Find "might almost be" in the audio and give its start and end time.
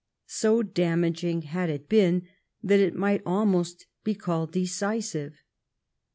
2.95-4.15